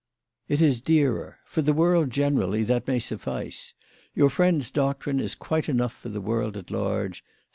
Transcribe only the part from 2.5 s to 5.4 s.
that may suffice. Your friend's doctrine is